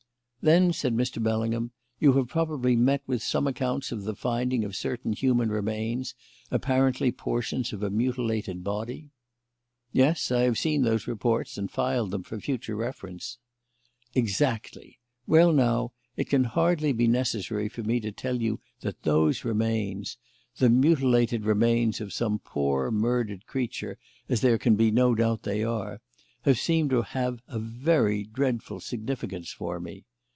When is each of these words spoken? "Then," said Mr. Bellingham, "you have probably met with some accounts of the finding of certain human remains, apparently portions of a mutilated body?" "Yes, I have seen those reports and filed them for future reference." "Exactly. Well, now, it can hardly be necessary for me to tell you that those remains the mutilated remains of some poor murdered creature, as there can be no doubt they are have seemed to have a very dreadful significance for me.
"Then," 0.43 0.73
said 0.73 0.95
Mr. 0.97 1.21
Bellingham, 1.21 1.69
"you 1.99 2.13
have 2.13 2.27
probably 2.29 2.75
met 2.75 3.03
with 3.05 3.21
some 3.21 3.45
accounts 3.45 3.91
of 3.91 4.05
the 4.05 4.15
finding 4.15 4.65
of 4.65 4.75
certain 4.75 5.13
human 5.13 5.49
remains, 5.49 6.15
apparently 6.49 7.11
portions 7.11 7.71
of 7.73 7.83
a 7.83 7.91
mutilated 7.91 8.63
body?" 8.63 9.11
"Yes, 9.93 10.31
I 10.31 10.41
have 10.41 10.57
seen 10.57 10.81
those 10.81 11.05
reports 11.05 11.59
and 11.59 11.69
filed 11.69 12.09
them 12.09 12.23
for 12.23 12.39
future 12.39 12.75
reference." 12.75 13.37
"Exactly. 14.15 14.97
Well, 15.27 15.53
now, 15.53 15.91
it 16.17 16.27
can 16.27 16.45
hardly 16.45 16.91
be 16.91 17.05
necessary 17.07 17.69
for 17.69 17.83
me 17.83 17.99
to 17.99 18.11
tell 18.11 18.41
you 18.41 18.59
that 18.79 19.03
those 19.03 19.45
remains 19.45 20.17
the 20.57 20.71
mutilated 20.71 21.45
remains 21.45 22.01
of 22.01 22.13
some 22.13 22.39
poor 22.39 22.89
murdered 22.89 23.45
creature, 23.45 23.99
as 24.27 24.41
there 24.41 24.57
can 24.57 24.75
be 24.75 24.89
no 24.89 25.13
doubt 25.13 25.43
they 25.43 25.63
are 25.63 26.01
have 26.45 26.57
seemed 26.57 26.89
to 26.89 27.03
have 27.03 27.43
a 27.47 27.59
very 27.59 28.23
dreadful 28.23 28.79
significance 28.79 29.51
for 29.51 29.79
me. 29.79 30.03